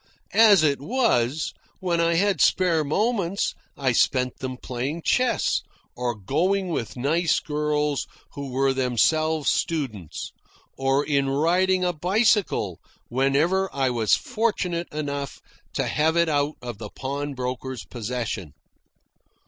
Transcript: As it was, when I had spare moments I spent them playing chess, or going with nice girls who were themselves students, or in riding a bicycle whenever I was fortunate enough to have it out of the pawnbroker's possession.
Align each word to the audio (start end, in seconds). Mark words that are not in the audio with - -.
As 0.33 0.63
it 0.63 0.79
was, 0.81 1.53
when 1.79 2.01
I 2.01 2.15
had 2.15 2.41
spare 2.41 2.83
moments 2.83 3.53
I 3.77 3.91
spent 3.91 4.39
them 4.39 4.57
playing 4.57 5.03
chess, 5.03 5.61
or 5.95 6.15
going 6.15 6.69
with 6.69 6.97
nice 6.97 7.39
girls 7.39 8.07
who 8.33 8.49
were 8.51 8.73
themselves 8.73 9.51
students, 9.51 10.31
or 10.75 11.05
in 11.05 11.29
riding 11.29 11.83
a 11.85 11.93
bicycle 11.93 12.79
whenever 13.09 13.69
I 13.71 13.91
was 13.91 14.15
fortunate 14.15 14.91
enough 14.91 15.39
to 15.73 15.85
have 15.85 16.17
it 16.17 16.29
out 16.29 16.55
of 16.63 16.79
the 16.79 16.89
pawnbroker's 16.89 17.85
possession. 17.85 18.53